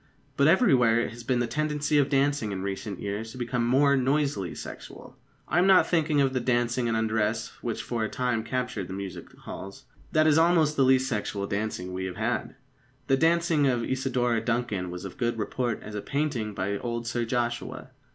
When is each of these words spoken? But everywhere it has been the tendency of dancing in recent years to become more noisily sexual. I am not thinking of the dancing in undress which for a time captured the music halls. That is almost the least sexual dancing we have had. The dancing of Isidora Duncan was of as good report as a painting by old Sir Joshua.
But 0.35 0.47
everywhere 0.47 0.99
it 0.99 1.11
has 1.11 1.23
been 1.23 1.37
the 1.37 1.45
tendency 1.45 1.99
of 1.99 2.09
dancing 2.09 2.51
in 2.51 2.63
recent 2.63 2.99
years 2.99 3.31
to 3.31 3.37
become 3.37 3.67
more 3.67 3.95
noisily 3.95 4.55
sexual. 4.55 5.15
I 5.47 5.59
am 5.59 5.67
not 5.67 5.85
thinking 5.85 6.19
of 6.21 6.33
the 6.33 6.39
dancing 6.39 6.87
in 6.87 6.95
undress 6.95 7.49
which 7.61 7.83
for 7.83 8.03
a 8.03 8.09
time 8.09 8.43
captured 8.43 8.87
the 8.87 8.95
music 8.95 9.31
halls. 9.41 9.85
That 10.11 10.25
is 10.25 10.39
almost 10.39 10.75
the 10.75 10.81
least 10.85 11.07
sexual 11.07 11.45
dancing 11.45 11.93
we 11.93 12.05
have 12.05 12.15
had. 12.17 12.55
The 13.05 13.15
dancing 13.17 13.67
of 13.67 13.83
Isidora 13.85 14.41
Duncan 14.43 14.89
was 14.89 15.05
of 15.05 15.11
as 15.11 15.17
good 15.19 15.37
report 15.37 15.83
as 15.83 15.93
a 15.93 16.01
painting 16.01 16.55
by 16.55 16.79
old 16.79 17.05
Sir 17.05 17.23
Joshua. 17.23 17.91